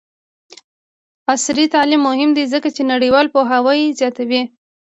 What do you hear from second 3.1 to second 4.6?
پوهاوی زیاتوي.